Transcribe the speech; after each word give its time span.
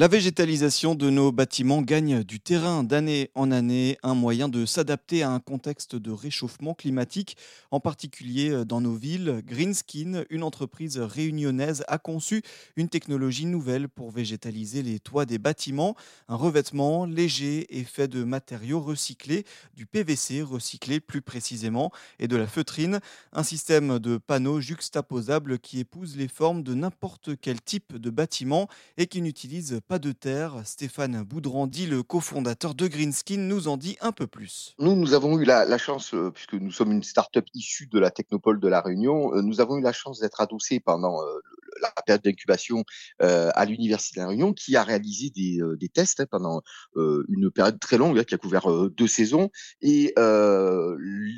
La 0.00 0.08
végétalisation 0.08 0.94
de 0.94 1.10
nos 1.10 1.30
bâtiments 1.30 1.82
gagne 1.82 2.24
du 2.24 2.40
terrain 2.40 2.84
d'année 2.84 3.30
en 3.34 3.50
année, 3.50 3.98
un 4.02 4.14
moyen 4.14 4.48
de 4.48 4.64
s'adapter 4.64 5.22
à 5.22 5.30
un 5.30 5.40
contexte 5.40 5.94
de 5.94 6.10
réchauffement 6.10 6.72
climatique, 6.72 7.36
en 7.70 7.80
particulier 7.80 8.64
dans 8.64 8.80
nos 8.80 8.94
villes. 8.94 9.42
Greenskin, 9.44 10.24
une 10.30 10.42
entreprise 10.42 10.96
réunionnaise, 10.96 11.84
a 11.86 11.98
conçu 11.98 12.40
une 12.76 12.88
technologie 12.88 13.44
nouvelle 13.44 13.90
pour 13.90 14.10
végétaliser 14.10 14.82
les 14.82 15.00
toits 15.00 15.26
des 15.26 15.36
bâtiments, 15.36 15.94
un 16.28 16.36
revêtement 16.36 17.04
léger 17.04 17.66
et 17.78 17.84
fait 17.84 18.08
de 18.08 18.24
matériaux 18.24 18.80
recyclés, 18.80 19.44
du 19.74 19.84
PVC 19.84 20.40
recyclé 20.40 21.00
plus 21.00 21.20
précisément, 21.20 21.92
et 22.18 22.26
de 22.26 22.36
la 22.36 22.46
feutrine, 22.46 23.00
un 23.34 23.42
système 23.42 23.98
de 23.98 24.16
panneaux 24.16 24.62
juxtaposables 24.62 25.58
qui 25.58 25.78
épouse 25.78 26.16
les 26.16 26.28
formes 26.28 26.62
de 26.62 26.72
n'importe 26.72 27.38
quel 27.38 27.60
type 27.60 27.98
de 27.98 28.08
bâtiment 28.08 28.66
et 28.96 29.06
qui 29.06 29.20
n'utilise 29.20 29.78
pas 29.90 29.98
de 29.98 30.12
terre. 30.12 30.62
Stéphane 30.64 31.24
Boudrandi, 31.24 31.88
le 31.88 32.04
cofondateur 32.04 32.76
de 32.76 32.86
Greenskin, 32.86 33.38
nous 33.38 33.66
en 33.66 33.76
dit 33.76 33.96
un 34.00 34.12
peu 34.12 34.28
plus. 34.28 34.76
Nous, 34.78 34.94
nous 34.94 35.14
avons 35.14 35.36
eu 35.36 35.44
la, 35.44 35.78
chance, 35.78 36.14
euh, 36.14 36.30
puisque 36.30 36.54
nous 36.54 36.70
sommes 36.70 36.92
une 36.92 37.02
start-up 37.02 37.44
issue 37.54 37.88
de 37.88 37.98
la 37.98 38.12
technopole 38.12 38.60
de 38.60 38.68
La 38.68 38.82
Réunion, 38.82 39.34
euh, 39.34 39.42
nous 39.42 39.60
avons 39.60 39.78
eu 39.78 39.82
la 39.82 39.92
chance 39.92 40.20
d'être 40.20 40.40
adossés 40.40 40.78
pendant 40.78 41.20
euh, 41.20 41.40
la 41.82 41.90
période 42.06 42.22
d'incubation 42.22 42.84
à 43.18 43.64
l'Université 43.64 44.20
de 44.20 44.24
La 44.24 44.28
Réunion, 44.28 44.52
qui 44.52 44.76
a 44.76 44.84
réalisé 44.84 45.30
des, 45.30 45.88
tests 45.88 46.20
hein, 46.20 46.26
pendant 46.30 46.62
une 46.94 47.50
période 47.50 47.80
très 47.80 47.96
longue, 47.96 48.18
hein, 48.18 48.24
qui 48.24 48.34
a 48.34 48.38
couvert 48.38 48.68
deux 48.90 49.06
saisons. 49.06 49.48
Et 49.80 50.12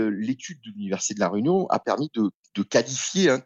l'étude 0.00 0.60
de 0.64 0.70
l'Université 0.70 1.14
de 1.14 1.20
La 1.20 1.28
Réunion 1.28 1.66
a 1.68 1.78
permis 1.78 2.10
de 2.14 2.62
qualifier 2.62 3.30
hein, 3.30 3.42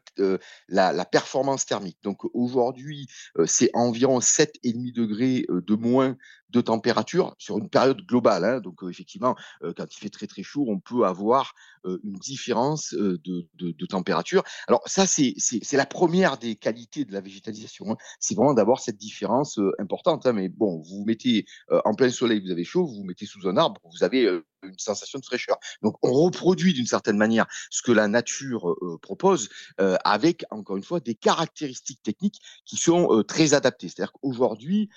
la, 0.68 1.04
performance 1.04 1.66
thermique. 1.66 1.98
Donc 2.02 2.24
aujourd'hui, 2.34 3.08
c'est 3.46 3.70
environ 3.74 4.20
7,5 4.20 4.92
degrés 4.94 5.46
de 5.48 5.74
moins 5.74 6.16
de 6.50 6.60
température 6.60 7.34
sur 7.38 7.59
une 7.59 7.68
période 7.68 8.02
globale. 8.06 8.45
Hein. 8.45 8.61
Donc 8.61 8.80
effectivement, 8.88 9.36
quand 9.61 9.86
il 9.91 9.98
fait 9.98 10.11
très 10.11 10.27
très 10.27 10.42
chaud, 10.42 10.66
on 10.69 10.78
peut 10.78 11.05
avoir 11.05 11.55
une 11.84 12.19
différence 12.19 12.94
de, 12.94 13.86
température. 13.86 14.42
Alors 14.69 14.83
ça, 14.86 15.06
c'est 15.06 15.36
la 15.72 15.86
première 15.86 16.38
des 16.38 16.56
qualités 16.56 17.05
de 17.05 17.12
la 17.12 17.20
végétalisation. 17.20 17.92
Hein. 17.92 17.97
C'est 18.19 18.34
vraiment 18.34 18.55
d'avoir 18.55 18.80
cette 18.80 18.97
différence 18.97 19.58
importante. 19.78 20.27
Mais 20.27 20.48
bon, 20.48 20.78
vous 20.78 20.98
vous 20.98 21.05
mettez 21.05 21.47
en 21.84 21.94
plein 21.94 22.10
soleil, 22.10 22.41
vous 22.41 22.50
avez 22.50 22.64
chaud, 22.64 22.86
vous 22.86 22.94
vous 22.97 23.05
mettez 23.05 23.27
sous 23.27 23.48
un 23.48 23.56
arbre, 23.56 23.80
vous 23.84 24.05
avez 24.05 24.28
une 24.62 24.78
sensation 24.78 25.19
de 25.19 25.25
fraîcheur. 25.25 25.56
Donc 25.82 25.97
on 26.03 26.12
reproduit 26.12 26.75
d'une 26.75 26.86
certaine 26.86 27.16
manière 27.16 27.47
ce 27.70 27.82
que 27.82 27.92
la 27.92 28.08
nature 28.08 28.77
propose 29.00 29.48
avec, 29.78 30.44
encore 30.50 30.77
une 30.77 30.82
fois, 30.82 31.00
des 31.00 31.14
caractéristiques 31.14 32.03
techniques 32.03 32.41
qui 32.66 32.77
sont 32.77 33.25
très 33.27 33.55
adaptées. 33.55 33.88
C'est-à-dire 33.88 34.12
qu'aujourd'hui, 34.12 34.91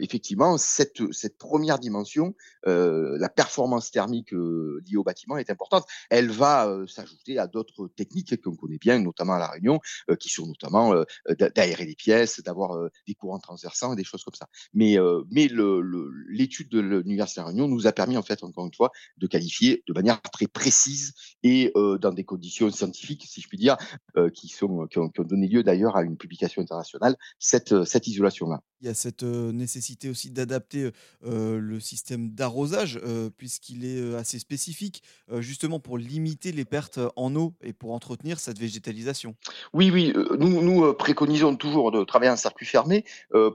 effectivement, 0.00 0.58
cette, 0.70 1.38
première 1.38 1.78
dimension, 1.78 2.34
la 2.64 3.28
performance 3.28 3.90
thermique 3.90 4.32
liée 4.32 4.96
au 4.96 5.04
bâtiment 5.04 5.36
est 5.36 5.50
importante. 5.50 5.84
Elle 6.10 6.30
va 6.30 6.68
s'ajouter 6.86 7.38
à 7.38 7.46
d'autres 7.46 7.88
techniques 7.96 8.40
qu'on 8.42 8.56
connaît 8.56 8.78
bien, 8.78 8.98
notamment 8.98 9.34
à 9.34 9.38
La 9.38 9.48
Réunion, 9.48 9.80
qui 10.18 10.28
sont 10.28 10.46
notamment 10.46 10.94
d'aérer 11.54 11.84
les 11.84 11.94
pièces, 11.94 12.40
d'avoir 12.42 12.78
des 13.06 13.14
courants 13.14 13.38
transversants 13.38 13.92
et 13.92 13.96
des 13.96 14.04
choses 14.04 14.24
comme 14.24 14.34
ça. 14.34 14.46
Mais, 14.74 14.98
l'étude 16.28 16.68
de 16.68 16.80
l'Université 16.80 17.40
de 17.40 17.44
La 17.44 17.48
Réunion 17.48 17.68
nous 17.68 17.86
a 17.86 17.92
permis, 17.92 18.16
en 18.16 18.22
fait, 18.22 18.42
encore 18.44 18.66
une 18.66 18.74
fois, 18.74 18.90
de 19.16 19.26
qualifier 19.26 19.82
de 19.86 19.92
manière 19.92 20.20
très 20.22 20.46
précise 20.46 21.12
et 21.42 21.72
euh, 21.76 21.98
dans 21.98 22.12
des 22.12 22.24
conditions 22.24 22.70
scientifiques, 22.70 23.24
si 23.26 23.40
je 23.40 23.48
puis 23.48 23.58
dire, 23.58 23.76
euh, 24.16 24.30
qui, 24.30 24.52
ont, 24.64 24.88
donné 25.18 25.48
lieu 25.48 25.62
d'ailleurs 25.62 25.96
à 25.96 26.02
une 26.02 26.16
publication 26.16 26.62
internationale, 26.62 27.16
cette, 27.38 27.84
cette 27.84 28.06
isolation-là. 28.06 28.62
Il 28.80 28.86
y 28.86 28.88
a 28.88 28.94
cette 28.94 29.22
nécessité 29.22 30.08
aussi 30.08 30.30
d'adapter 30.30 30.90
le 31.22 31.80
système 31.80 32.30
d'arrosage, 32.30 32.98
puisqu'il 33.36 33.84
est 33.84 34.14
assez 34.14 34.38
spécifique, 34.38 35.02
justement 35.38 35.80
pour 35.80 35.98
limiter 35.98 36.52
les 36.52 36.64
pertes 36.64 36.98
en 37.16 37.34
eau 37.36 37.54
et 37.60 37.72
pour 37.72 37.92
entretenir 37.92 38.40
cette 38.40 38.58
végétalisation. 38.58 39.36
Oui, 39.72 39.90
oui, 39.90 40.14
nous, 40.38 40.94
préconisons 40.94 41.56
toujours 41.56 41.92
de 41.92 42.04
travailler 42.04 42.30
en 42.30 42.36
circuit 42.36 42.66
fermé 42.66 43.04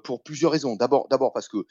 pour 0.04 0.22
plusieurs 0.22 0.52
raisons. 0.52 0.76
D'abord, 0.76 1.08
parce 1.34 1.48
que 1.48 1.66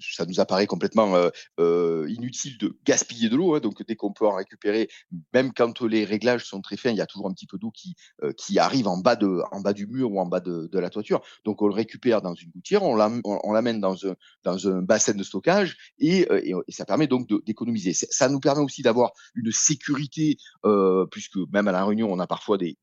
ça 0.00 0.24
nous 0.26 0.38
apparaît 0.40 0.66
complètement 0.66 1.16
inutile 1.58 2.58
de 2.58 2.78
gaspiller 2.84 3.28
de 3.28 3.36
l'eau. 3.36 3.54
Hein, 3.54 3.60
donc, 3.60 3.84
dès 3.86 3.96
qu'on 3.96 4.12
peut 4.12 4.26
en 4.26 4.34
récupérer, 4.34 4.88
même 5.34 5.52
quand 5.52 5.80
les 5.82 6.04
réglages 6.04 6.44
sont 6.44 6.60
très 6.60 6.76
fins, 6.76 6.90
il 6.90 6.96
y 6.96 7.00
a 7.00 7.06
toujours 7.06 7.28
un 7.28 7.32
petit 7.32 7.46
peu 7.46 7.58
d'eau 7.58 7.70
qui, 7.70 7.96
qui 8.36 8.58
arrive 8.58 8.86
en 8.86 8.98
bas, 8.98 9.16
de, 9.16 9.42
en 9.50 9.60
bas 9.60 9.72
du 9.72 9.86
mur 9.86 10.12
ou 10.12 10.20
en 10.20 10.26
bas 10.26 10.40
de, 10.40 10.68
de 10.70 10.78
la 10.78 10.90
toiture. 10.90 11.22
Donc, 11.44 11.60
on 11.62 11.66
le 11.66 11.74
récupère 11.74 12.22
dans 12.22 12.34
une 12.34 12.52
on 12.76 12.94
l'amène 12.94 13.80
dans 13.80 14.06
un, 14.06 14.14
dans 14.44 14.82
bassin 14.82 15.14
de 15.14 15.22
stockage 15.22 15.76
et, 15.98 16.26
euh, 16.30 16.62
ça 16.68 16.84
permet 16.84 17.06
donc 17.06 17.28
d'économiser. 17.44 17.92
Ça 17.92 18.28
nous 18.28 18.40
permet 18.40 18.62
aussi 18.62 18.82
d'avoir 18.82 19.12
une 19.34 19.52
sécurité, 19.52 20.36
euh, 20.64 21.06
puisque 21.10 21.36
même 21.52 21.68
à 21.68 21.72
La 21.72 21.84
Réunion, 21.84 22.12
on 22.12 22.18
a 22.18 22.26
parfois 22.26 22.58
des, 22.58 22.76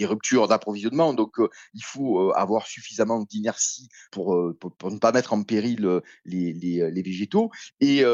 ruptures 0.00 0.48
d'approvisionnement. 0.48 1.14
Donc, 1.14 1.38
euh, 1.40 1.48
il 1.74 1.82
faut 1.82 2.32
avoir 2.32 2.66
suffisamment 2.66 3.22
d'inertie 3.22 3.88
pour, 4.10 4.34
ne 4.36 4.98
pas 4.98 5.12
mettre 5.12 5.32
en 5.32 5.42
péril 5.42 6.00
les, 6.24 7.02
végétaux. 7.02 7.50
Et, 7.80 8.04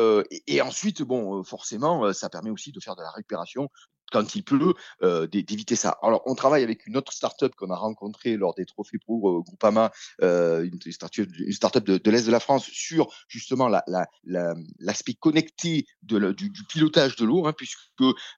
ensuite, 0.61 1.03
forcément, 1.45 2.13
ça 2.13 2.29
permet 2.29 2.51
aussi 2.51 2.73
de 2.73 2.81
faire 2.81 2.97
de 2.97 3.03
la 3.03 3.11
récupération 3.11 3.69
quand 4.13 4.35
il 4.35 4.43
pleut, 4.43 4.75
euh, 5.03 5.27
d'éviter 5.27 5.77
ça. 5.77 5.99
Alors, 6.03 6.23
on 6.27 6.35
travaille 6.35 6.63
avec 6.63 6.87
une 6.87 6.97
autre 6.97 7.13
start-up 7.13 7.55
qu'on 7.57 7.71
a 7.71 7.77
rencontrée 7.77 8.37
lors 8.37 8.55
des 8.55 8.65
Trophées 8.65 8.99
Pro 8.99 9.39
euh, 9.39 9.43
Groupama, 9.43 9.93
euh, 10.23 10.65
une 10.65 10.81
start-up, 10.93 11.85
de, 11.85 12.11
l'Est 12.11 12.27
de 12.27 12.33
la 12.33 12.41
France, 12.41 12.65
sur 12.65 13.13
justement 13.29 13.69
l'aspect 14.79 15.15
connecté 15.15 15.87
de 16.07 16.33
du, 16.33 16.51
pilotage 16.69 17.17
de 17.17 17.25
l'eau, 17.25 17.47
hein, 17.47 17.53
puisque 17.53 17.79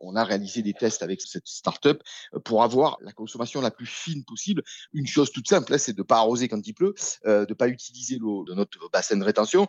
on 0.01 0.17
a 0.17 0.25
réalisé 0.25 0.63
des 0.63 0.73
tests 0.73 1.03
avec 1.03 1.21
cette 1.21 1.47
start-up 1.47 2.03
pour 2.45 2.63
avoir 2.63 2.99
la 3.01 3.13
consommation 3.13 3.61
la 3.61 3.71
plus 3.71 3.87
fine 3.87 4.25
possible. 4.25 4.63
Une 4.93 5.07
chose 5.07 5.31
toute 5.31 5.49
simple, 5.49 5.73
hein, 5.75 5.79
c'est 5.79 5.93
de 5.93 6.01
ne 6.01 6.07
pas 6.07 6.17
arroser 6.17 6.49
quand 6.49 6.67
il 6.67 6.75
pleut, 6.75 6.95
de 7.25 7.47
ne 7.49 7.55
pas 7.55 7.69
utiliser 7.69 8.19
l'eau 8.19 8.45
de 8.45 8.55
notre 8.55 8.91
bassin 8.91 9.17
de 9.17 9.25
rétention, 9.25 9.67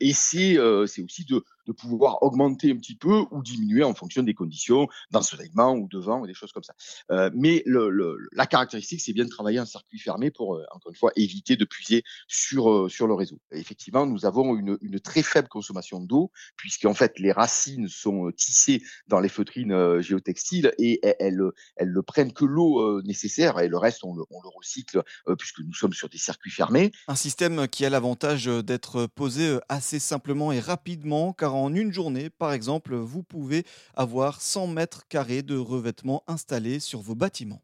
et 0.00 0.12
c'est 0.12 0.58
aussi 0.58 1.24
de, 1.24 1.44
de 1.66 1.72
pouvoir 1.72 2.22
augmenter 2.22 2.72
un 2.72 2.76
petit 2.76 2.96
peu 2.96 3.24
ou 3.30 3.42
diminuer 3.42 3.84
en 3.84 3.94
fonction 3.94 4.22
des 4.22 4.34
conditions 4.34 4.88
d'ensoleillement 5.10 5.74
ou 5.74 5.88
de 5.88 5.98
vent 5.98 6.20
ou 6.20 6.26
des 6.26 6.34
choses 6.34 6.52
comme 6.52 6.62
ça. 6.62 6.74
Euh, 7.10 7.30
mais 7.34 7.64
la 8.32 8.46
caractéristique, 8.46 9.00
c'est 9.00 9.12
bien 9.12 9.24
de 9.24 9.30
travailler 9.30 9.60
en 9.60 9.66
circuit 9.66 9.98
fermé 9.98 10.30
pour, 10.30 10.56
euh, 10.56 10.64
encore 10.72 10.90
une 10.90 10.98
fois, 10.98 11.12
éviter 11.16 11.56
de 11.56 11.64
puiser 11.64 12.02
sur, 12.26 12.70
euh, 12.70 12.88
sur 12.88 13.06
le 13.06 13.14
réseau. 13.14 13.38
effectivement, 13.52 14.06
nous 14.06 14.26
avons 14.26 14.56
une, 14.56 14.78
une 14.80 15.00
très 15.00 15.22
faible 15.22 15.48
consommation 15.48 16.00
d'eau, 16.00 16.30
puisqu'en 16.56 16.94
fait, 16.94 17.18
les 17.30 17.34
racines 17.34 17.86
sont 17.88 18.32
tissées 18.36 18.82
dans 19.06 19.20
les 19.20 19.28
feutrines 19.28 20.00
géotextiles 20.00 20.72
et 20.78 21.00
elles, 21.20 21.40
ne 21.80 22.00
prennent 22.00 22.32
que 22.32 22.44
l'eau 22.44 23.00
nécessaire 23.02 23.60
et 23.60 23.68
le 23.68 23.78
reste, 23.78 24.02
on 24.02 24.16
le, 24.16 24.24
on 24.30 24.42
le 24.42 24.48
recycle 24.48 25.02
puisque 25.38 25.60
nous 25.60 25.72
sommes 25.72 25.92
sur 25.92 26.08
des 26.08 26.18
circuits 26.18 26.50
fermés. 26.50 26.90
Un 27.06 27.14
système 27.14 27.68
qui 27.68 27.84
a 27.84 27.90
l'avantage 27.90 28.46
d'être 28.46 29.06
posé 29.06 29.58
assez 29.68 30.00
simplement 30.00 30.50
et 30.50 30.58
rapidement, 30.58 31.32
car 31.32 31.54
en 31.54 31.72
une 31.72 31.92
journée, 31.92 32.30
par 32.30 32.52
exemple, 32.52 32.96
vous 32.96 33.22
pouvez 33.22 33.64
avoir 33.94 34.40
100 34.40 34.66
mètres 34.66 35.06
carrés 35.08 35.42
de 35.42 35.56
revêtement 35.56 36.24
installés 36.26 36.80
sur 36.80 37.00
vos 37.00 37.14
bâtiments. 37.14 37.62